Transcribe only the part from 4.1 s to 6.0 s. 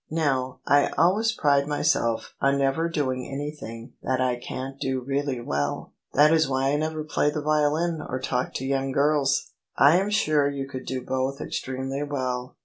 I can't do really well: